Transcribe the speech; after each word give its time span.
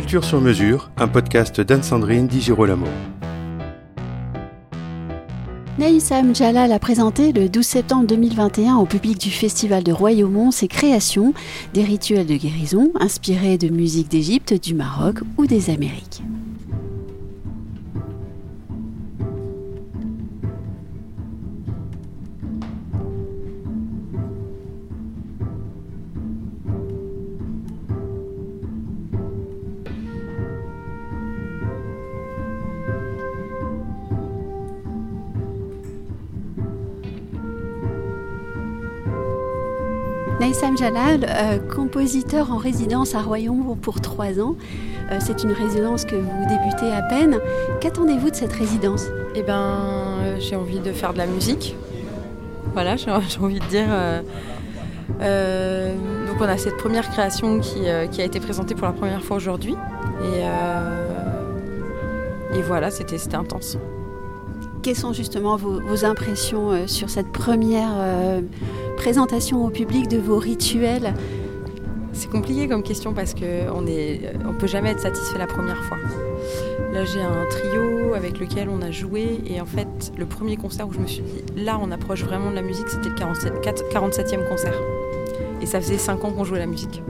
Culture 0.00 0.24
sur 0.24 0.40
mesure, 0.40 0.90
un 0.96 1.08
podcast 1.08 1.60
d'Anne-Sandrine 1.60 2.26
Di 2.26 2.40
Girolamo. 2.40 2.86
Naïsam 5.78 6.34
Jalal 6.34 6.72
a 6.72 6.78
présenté 6.78 7.32
le 7.32 7.50
12 7.50 7.66
septembre 7.66 8.06
2021 8.06 8.76
au 8.76 8.86
public 8.86 9.18
du 9.18 9.30
Festival 9.30 9.82
de 9.82 9.92
Royaumont 9.92 10.52
ses 10.52 10.68
créations, 10.68 11.34
des 11.74 11.84
rituels 11.84 12.26
de 12.26 12.36
guérison 12.36 12.90
inspirés 12.98 13.58
de 13.58 13.68
musique 13.68 14.08
d'Égypte, 14.08 14.54
du 14.54 14.72
Maroc 14.72 15.18
ou 15.36 15.44
des 15.44 15.68
Amériques. 15.68 16.22
Naïsam 40.40 40.74
Jalal, 40.74 41.26
euh, 41.28 41.58
compositeur 41.58 42.50
en 42.50 42.56
résidence 42.56 43.14
à 43.14 43.20
Royon 43.20 43.76
pour 43.76 44.00
trois 44.00 44.40
ans. 44.40 44.56
Euh, 45.10 45.18
c'est 45.20 45.44
une 45.44 45.52
résidence 45.52 46.06
que 46.06 46.16
vous 46.16 46.46
débutez 46.48 46.90
à 46.90 47.02
peine. 47.02 47.38
Qu'attendez-vous 47.82 48.30
de 48.30 48.34
cette 48.34 48.54
résidence? 48.54 49.08
Eh 49.34 49.42
ben, 49.42 49.76
euh, 50.22 50.36
j'ai 50.40 50.56
envie 50.56 50.78
de 50.78 50.92
faire 50.92 51.12
de 51.12 51.18
la 51.18 51.26
musique. 51.26 51.76
Voilà, 52.72 52.96
j'ai 52.96 53.10
envie 53.42 53.60
de 53.60 53.66
dire. 53.66 53.88
donc, 55.18 56.40
on 56.40 56.44
a 56.44 56.56
cette 56.56 56.78
première 56.78 57.10
création 57.10 57.60
qui, 57.60 57.86
a 57.86 58.24
été 58.24 58.40
présentée 58.40 58.74
pour 58.74 58.86
la 58.86 58.94
première 58.94 59.22
fois 59.22 59.36
aujourd'hui. 59.36 59.76
Et 62.54 62.62
voilà, 62.62 62.90
c'était 62.90 63.18
intense. 63.36 63.76
Quelles 64.82 64.96
sont 64.96 65.12
justement 65.12 65.56
vos, 65.56 66.04
impressions 66.04 66.86
sur 66.86 67.10
cette 67.10 67.32
première 67.32 68.42
présentation 68.96 69.64
au 69.64 69.70
public 69.70 70.08
de 70.08 70.18
vos 70.18 70.38
rituels? 70.38 71.14
C'est 72.12 72.30
compliqué 72.30 72.68
comme 72.68 72.82
question 72.82 73.12
parce 73.12 73.34
qu'on 73.34 73.82
ne 73.82 74.48
on 74.48 74.54
peut 74.54 74.66
jamais 74.66 74.90
être 74.90 75.00
satisfait 75.00 75.38
la 75.38 75.46
première 75.46 75.82
fois. 75.84 75.98
Là, 76.92 77.04
j'ai 77.04 77.20
un 77.20 77.46
trio 77.48 78.14
avec 78.14 78.40
lequel 78.40 78.68
on 78.68 78.82
a 78.82 78.90
joué 78.90 79.40
et 79.46 79.60
en 79.60 79.66
fait, 79.66 80.12
le 80.18 80.26
premier 80.26 80.56
concert 80.56 80.88
où 80.88 80.92
je 80.92 80.98
me 80.98 81.06
suis 81.06 81.22
dit 81.22 81.62
là, 81.64 81.78
on 81.80 81.90
approche 81.90 82.24
vraiment 82.24 82.50
de 82.50 82.56
la 82.56 82.62
musique, 82.62 82.88
c'était 82.88 83.10
le 83.10 83.14
47e 83.14 84.48
concert. 84.48 84.74
Et 85.62 85.66
ça 85.66 85.80
faisait 85.80 85.98
5 85.98 86.24
ans 86.24 86.32
qu'on 86.32 86.44
jouait 86.44 86.58
la 86.58 86.66
musique. 86.66 87.02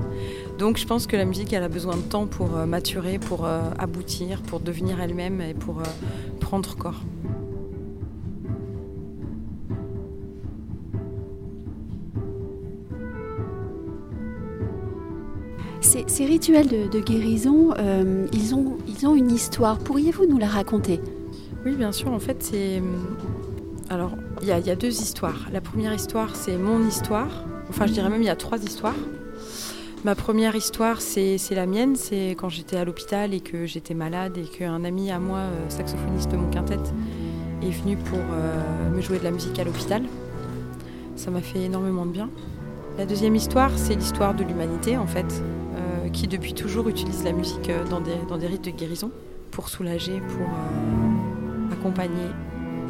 Donc 0.58 0.76
je 0.76 0.86
pense 0.86 1.06
que 1.06 1.16
la 1.16 1.24
musique, 1.24 1.52
elle 1.54 1.62
a 1.62 1.68
besoin 1.68 1.96
de 1.96 2.02
temps 2.02 2.26
pour 2.26 2.56
euh, 2.56 2.66
maturer, 2.66 3.18
pour 3.18 3.46
euh, 3.46 3.62
aboutir, 3.78 4.42
pour 4.42 4.60
devenir 4.60 5.00
elle-même 5.00 5.40
et 5.40 5.54
pour 5.54 5.78
euh, 5.78 5.84
prendre 6.40 6.76
corps. 6.76 7.00
Ces, 15.80 16.26
rituels 16.26 16.68
de, 16.68 17.00
guérison, 17.00 17.72
euh, 17.78 18.26
ils, 18.32 18.54
ont, 18.54 18.76
ils 18.86 19.06
ont 19.06 19.14
une 19.14 19.30
histoire. 19.30 19.78
Pourriez-vous 19.78 20.26
nous 20.26 20.38
la 20.38 20.46
raconter? 20.46 21.00
Oui, 21.64 21.74
bien 21.74 21.90
sûr. 21.90 22.12
En 22.12 22.18
fait, 22.18 22.42
c'est. 22.42 22.78
Euh, 22.78 22.82
alors, 23.88 24.12
il 24.42 24.48
y, 24.48 24.52
a 24.52 24.76
deux 24.76 24.92
histoires. 24.92 25.48
La 25.52 25.60
première 25.60 25.92
histoire, 25.92 26.36
c'est 26.36 26.56
mon 26.56 26.86
histoire. 26.86 27.44
Enfin, 27.68 27.86
je 27.86 27.92
dirais 27.92 28.08
même, 28.08 28.22
il 28.22 28.26
y 28.26 28.30
a 28.30 28.36
trois 28.36 28.58
histoires. 28.58 28.94
Ma 30.04 30.14
première 30.14 30.54
histoire, 30.54 31.00
c'est 31.00 31.38
la 31.50 31.66
mienne. 31.66 31.96
C'est 31.96 32.36
quand 32.38 32.50
j'étais 32.50 32.76
à 32.76 32.84
l'hôpital 32.84 33.34
et 33.34 33.40
que 33.40 33.66
j'étais 33.66 33.94
malade 33.94 34.38
et 34.38 34.44
qu'un 34.44 34.84
ami 34.84 35.10
à 35.10 35.18
moi, 35.18 35.38
euh, 35.38 35.70
saxophoniste 35.70 36.30
de 36.30 36.36
mon 36.36 36.50
quintet, 36.50 36.78
est 37.62 37.70
venu 37.70 37.96
pour 37.96 38.18
me 38.94 39.00
jouer 39.02 39.18
de 39.18 39.24
la 39.24 39.30
musique 39.30 39.58
à 39.58 39.64
l'hôpital. 39.64 40.02
Ça 41.16 41.30
m'a 41.30 41.40
fait 41.40 41.60
énormément 41.60 42.06
de 42.06 42.12
bien. 42.12 42.30
La 42.96 43.06
deuxième 43.06 43.34
histoire, 43.34 43.70
c'est 43.76 43.94
l'histoire 43.94 44.34
de 44.34 44.44
l'humanité, 44.44 44.96
en 44.96 45.06
fait 45.06 45.42
qui 46.12 46.28
depuis 46.28 46.54
toujours 46.54 46.88
utilise 46.88 47.24
la 47.24 47.32
musique 47.32 47.70
euh, 47.70 47.84
dans 47.84 48.00
des, 48.00 48.16
dans 48.28 48.38
des 48.38 48.46
rites 48.46 48.64
de 48.64 48.70
guérison 48.70 49.10
pour 49.50 49.68
soulager, 49.68 50.20
pour 50.20 50.46
euh, 50.46 51.72
accompagner, 51.72 52.28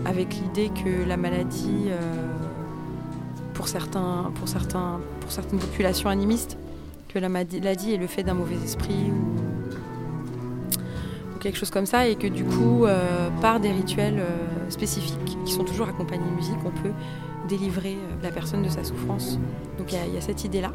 avec 0.04 0.34
l'idée 0.34 0.70
que 0.70 1.06
la 1.06 1.16
maladie, 1.16 1.86
euh, 1.88 1.98
pour, 3.54 3.68
certains, 3.68 4.32
pour, 4.34 4.48
certains, 4.48 5.00
pour 5.20 5.32
certaines 5.32 5.58
populations 5.58 6.08
animistes, 6.08 6.56
que 7.08 7.18
la 7.18 7.28
maladie 7.28 7.92
est 7.92 7.96
le 7.96 8.06
fait 8.06 8.22
d'un 8.22 8.34
mauvais 8.34 8.56
esprit 8.56 9.10
ou, 9.10 9.40
quelque 11.40 11.56
chose 11.56 11.70
comme 11.70 11.86
ça, 11.86 12.06
et 12.06 12.16
que 12.16 12.26
du 12.26 12.44
coup, 12.44 12.84
par 13.40 13.60
des 13.60 13.72
rituels 13.72 14.22
spécifiques 14.68 15.38
qui 15.46 15.52
sont 15.54 15.64
toujours 15.64 15.88
accompagnés 15.88 16.26
de 16.26 16.36
musique, 16.36 16.58
on 16.66 16.82
peut 16.82 16.92
délivrer 17.48 17.96
la 18.22 18.30
personne 18.30 18.62
de 18.62 18.68
sa 18.68 18.84
souffrance. 18.84 19.38
Donc 19.78 19.90
il 19.90 20.14
y, 20.14 20.18
a 20.18 20.20
cette 20.20 20.44
idée-là. 20.44 20.70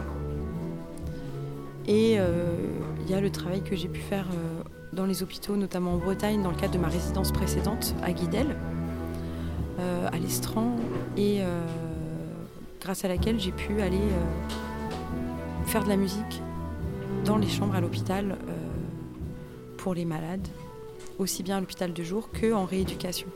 Et 1.87 2.15
euh, 2.17 2.55
il 3.01 3.11
y 3.11 3.13
a 3.13 3.21
le 3.21 3.29
travail 3.29 3.61
que 3.61 3.75
j'ai 3.75 3.87
pu 3.87 4.01
faire 4.01 4.25
euh, 4.33 4.63
dans 4.93 5.05
les 5.05 5.21
hôpitaux, 5.21 5.55
notamment 5.55 5.93
en 5.93 5.97
Bretagne, 5.97 6.41
dans 6.41 6.49
le 6.49 6.55
cadre 6.55 6.73
de 6.73 6.79
ma 6.79 6.87
résidence 6.87 7.31
précédente 7.31 7.95
à 8.01 8.11
Guidel, 8.11 8.55
euh, 9.79 10.07
à 10.11 10.17
l'Estran, 10.17 10.75
et 11.15 11.41
grâce 12.81 13.05
à 13.05 13.07
laquelle 13.07 13.39
j'ai 13.39 13.51
pu 13.51 13.81
aller 13.81 14.01
faire 15.65 15.83
de 15.83 15.89
la 15.89 15.97
musique 15.97 16.41
dans 17.25 17.37
les 17.37 17.47
chambres 17.47 17.75
à 17.75 17.81
l'hôpital 17.81 18.37
pour 19.77 19.93
les 19.93 20.05
malades, 20.05 20.47
aussi 21.17 21.41
bien 21.41 21.57
à 21.57 21.59
l'hôpital 21.59 21.93
de 21.93 22.03
jour 22.03 22.29
qu'en 22.29 22.65
rééducation. 22.65 23.27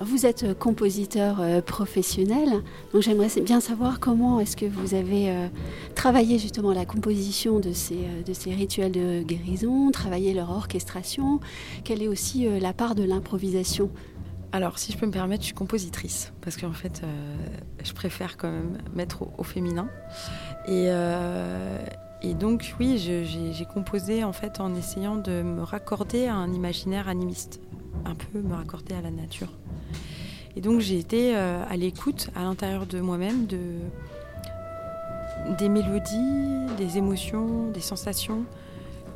Vous 0.00 0.26
êtes 0.26 0.42
euh, 0.42 0.54
compositeur 0.54 1.40
euh, 1.40 1.60
professionnel, 1.60 2.62
donc 2.92 3.02
j'aimerais 3.02 3.28
bien 3.40 3.60
savoir 3.60 4.00
comment 4.00 4.40
est-ce 4.40 4.56
que 4.56 4.66
vous 4.66 4.94
avez 4.94 5.30
euh, 5.30 5.46
travaillé 5.94 6.38
justement 6.40 6.72
la 6.72 6.84
composition 6.84 7.60
de 7.60 7.72
ces, 7.72 7.96
rituels 8.46 8.90
de 8.90 9.22
guérison, 9.22 9.92
travaillé 9.92 10.34
leur 10.34 10.50
orchestration, 10.50 11.38
quelle 11.84 12.02
est 12.02 12.08
aussi 12.08 12.48
la 12.60 12.72
part 12.72 12.96
de 12.96 13.04
l'improvisation? 13.04 13.90
Alors, 14.50 14.78
si 14.78 14.92
je 14.92 14.98
peux 14.98 15.06
me 15.06 15.12
permettre, 15.12 15.42
je 15.42 15.46
suis 15.46 15.54
compositrice, 15.54 16.32
parce 16.40 16.56
qu'en 16.56 16.72
fait, 16.72 17.02
je 17.82 17.92
préfère 17.92 18.36
quand 18.36 18.50
même 18.50 18.78
mettre 18.94 19.24
au, 19.38 19.42
féminin. 19.42 19.88
Et, 20.68 20.90
et, 22.22 22.34
donc, 22.34 22.74
oui, 22.78 22.98
j'ai 22.98 23.64
composé 23.72 24.22
en 24.22 24.32
fait 24.32 24.60
en 24.60 24.74
essayant 24.74 25.16
de 25.16 25.42
me 25.42 25.62
raccorder 25.62 26.26
à 26.26 26.34
un 26.34 26.52
imaginaire 26.52 27.08
animiste, 27.08 27.60
un 28.04 28.14
peu 28.14 28.40
me 28.40 28.54
raccorder 28.54 28.94
à 28.94 29.00
la 29.00 29.10
nature. 29.10 29.48
Et 30.56 30.60
donc 30.60 30.80
j'ai 30.80 30.98
été 30.98 31.36
euh, 31.36 31.64
à 31.68 31.76
l'écoute 31.76 32.30
à 32.34 32.42
l'intérieur 32.42 32.86
de 32.86 33.00
moi-même 33.00 33.46
de 33.46 33.58
des 35.58 35.68
mélodies, 35.68 36.74
des 36.78 36.96
émotions, 36.96 37.70
des 37.70 37.80
sensations 37.80 38.44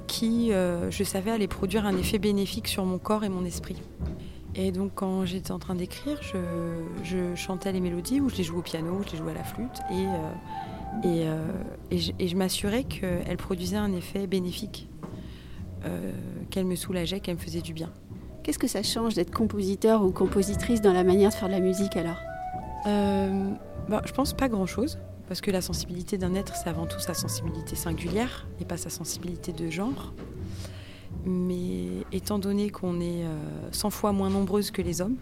qui, 0.06 0.52
euh, 0.52 0.90
je 0.90 1.02
savais, 1.02 1.30
allaient 1.30 1.48
produire 1.48 1.86
un 1.86 1.96
effet 1.96 2.18
bénéfique 2.18 2.68
sur 2.68 2.84
mon 2.84 2.98
corps 2.98 3.24
et 3.24 3.30
mon 3.30 3.46
esprit. 3.46 3.80
Et 4.54 4.70
donc 4.70 4.92
quand 4.94 5.24
j'étais 5.24 5.52
en 5.52 5.58
train 5.58 5.74
d'écrire, 5.74 6.20
je, 7.02 7.34
chantais 7.34 7.72
les 7.72 7.80
mélodies 7.80 8.20
ou 8.20 8.28
je 8.28 8.36
les 8.36 8.44
jouais 8.44 8.58
au 8.58 8.62
piano, 8.62 9.00
je 9.06 9.12
les 9.12 9.18
jouais 9.18 9.30
à 9.30 9.36
la 9.36 9.44
flûte 9.44 9.78
et, 9.90 10.06
euh, 11.14 11.52
et, 11.90 11.98
je, 11.98 12.12
je 12.18 12.36
m'assurais 12.36 12.84
qu'elles 12.84 13.36
produisaient 13.36 13.76
un 13.76 13.92
effet 13.94 14.26
bénéfique, 14.26 14.88
qu'elles 16.50 16.66
me 16.66 16.76
soulageaient, 16.76 17.20
qu'elles 17.20 17.36
me 17.36 17.40
faisaient 17.40 17.62
du 17.62 17.72
bien. 17.72 17.90
Qu'est-ce 18.48 18.58
que 18.58 18.66
ça 18.66 18.82
change 18.82 19.12
d'être 19.12 19.30
compositeur 19.30 20.02
ou 20.02 20.10
compositrice 20.10 20.80
dans 20.80 20.94
la 20.94 21.04
manière 21.04 21.28
de 21.28 21.34
faire 21.34 21.48
de 21.48 21.52
la 21.52 21.60
musique 21.60 21.98
alors 21.98 22.16
euh, 22.86 23.50
bah, 23.90 24.00
Je 24.06 24.12
pense 24.12 24.32
pas 24.32 24.48
grand-chose, 24.48 24.98
parce 25.28 25.42
que 25.42 25.50
la 25.50 25.60
sensibilité 25.60 26.16
d'un 26.16 26.34
être, 26.34 26.56
c'est 26.56 26.70
avant 26.70 26.86
tout 26.86 26.98
sa 26.98 27.12
sensibilité 27.12 27.76
singulière 27.76 28.46
et 28.58 28.64
pas 28.64 28.78
sa 28.78 28.88
sensibilité 28.88 29.52
de 29.52 29.68
genre. 29.68 30.14
Mais 31.26 32.06
étant 32.10 32.38
donné 32.38 32.70
qu'on 32.70 33.02
est 33.02 33.26
100 33.72 33.88
euh, 33.88 33.90
fois 33.90 34.12
moins 34.12 34.30
nombreuses 34.30 34.70
que 34.70 34.80
les 34.80 35.02
hommes, 35.02 35.16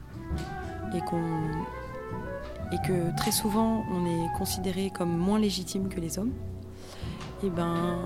et, 0.95 0.99
et 0.99 2.79
que 2.87 3.17
très 3.17 3.33
souvent 3.33 3.85
on 3.91 4.07
est 4.07 4.39
considéré 4.39 4.93
comme 4.97 5.17
moins 5.17 5.41
légitime 5.41 5.89
que 5.89 5.99
les 5.99 6.21
hommes, 6.21 6.33
et 7.43 7.47
eh 7.49 7.51
ben 7.51 7.99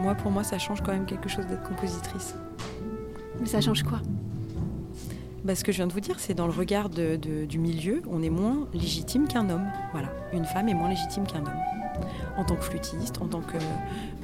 moi 0.00 0.16
pour 0.16 0.32
moi 0.32 0.42
ça 0.42 0.58
change 0.58 0.82
quand 0.82 0.92
même 0.92 1.06
quelque 1.06 1.28
chose 1.28 1.46
d'être 1.46 1.62
compositrice. 1.62 2.34
Mais 3.40 3.46
ça 3.46 3.60
change 3.60 3.82
quoi? 3.82 4.00
Bah, 5.44 5.54
ce 5.54 5.64
que 5.64 5.72
je 5.72 5.78
viens 5.78 5.86
de 5.86 5.92
vous 5.92 6.00
dire, 6.00 6.16
c'est 6.18 6.34
dans 6.34 6.46
le 6.46 6.52
regard 6.52 6.90
du 6.90 7.58
milieu, 7.58 8.02
on 8.10 8.22
est 8.22 8.30
moins 8.30 8.68
légitime 8.74 9.26
qu'un 9.26 9.48
homme. 9.48 9.66
Voilà, 9.92 10.08
une 10.32 10.44
femme 10.44 10.68
est 10.68 10.74
moins 10.74 10.90
légitime 10.90 11.26
qu'un 11.26 11.40
homme. 11.40 12.04
En 12.36 12.44
tant 12.44 12.56
que 12.56 12.62
flûtiste, 12.62 13.20
en 13.20 13.26
tant 13.26 13.40
que 13.40 13.56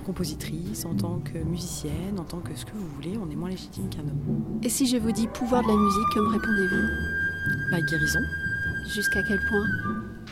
compositrice, 0.05 0.85
en 0.85 0.95
tant 0.95 1.19
que 1.19 1.39
musicienne, 1.39 2.19
en 2.19 2.25
tant 2.25 2.39
que 2.39 2.55
ce 2.55 2.65
que 2.65 2.73
vous 2.75 2.87
voulez, 2.97 3.19
on 3.19 3.31
est 3.31 3.35
moins 3.35 3.49
légitime 3.49 3.89
qu'un 3.89 4.01
homme. 4.01 4.61
Et 4.63 4.69
si 4.69 4.87
je 4.87 4.99
vous 4.99 5.13
dis 5.13 5.27
pouvoir 5.27 5.63
de 5.63 5.69
la 5.69 5.75
musique, 5.75 6.09
que 6.15 6.21
me 6.21 6.29
répondez-vous? 6.29 7.71
Bah 7.71 7.81
guérison. 7.81 8.21
Jusqu'à 8.95 9.23
quel 9.23 9.39
point? 9.49 9.67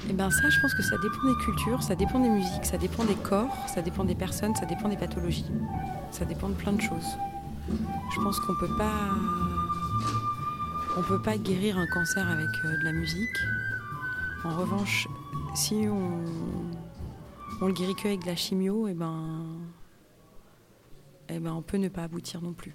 Eh 0.08 0.12
ben 0.12 0.30
ça, 0.30 0.50
je 0.50 0.60
pense 0.60 0.74
que 0.74 0.82
ça 0.82 0.96
dépend 1.02 1.26
des 1.26 1.44
cultures, 1.44 1.82
ça 1.82 1.94
dépend 1.94 2.20
des 2.20 2.28
musiques, 2.28 2.64
ça 2.64 2.76
dépend 2.76 3.04
des 3.04 3.14
corps, 3.14 3.56
ça 3.68 3.80
dépend 3.80 4.04
des 4.04 4.14
personnes, 4.14 4.54
ça 4.54 4.66
dépend 4.66 4.88
des 4.88 4.96
pathologies. 4.96 5.46
Ça 6.10 6.24
dépend 6.24 6.48
de 6.48 6.54
plein 6.54 6.72
de 6.72 6.80
choses. 6.80 7.16
Je 7.68 8.20
pense 8.20 8.38
qu'on 8.40 8.54
peut 8.54 8.76
pas, 8.76 9.10
peut 11.08 11.22
pas 11.22 11.36
guérir 11.38 11.78
un 11.78 11.86
cancer 11.86 12.28
avec 12.28 12.48
euh, 12.64 12.78
de 12.78 12.84
la 12.84 12.92
musique. 12.92 13.38
En 14.44 14.56
revanche, 14.56 15.08
si 15.54 15.86
on, 15.88 16.24
on 17.60 17.66
le 17.66 17.72
guérit 17.72 17.94
que 17.94 18.08
avec 18.08 18.22
de 18.22 18.26
la 18.26 18.36
chimio, 18.36 18.88
eh 18.88 18.94
ben, 18.94 19.46
eh 21.28 21.38
ben, 21.38 21.52
on 21.52 21.62
peut 21.62 21.78
ne 21.78 21.88
pas 21.88 22.04
aboutir 22.04 22.42
non 22.42 22.52
plus. 22.52 22.74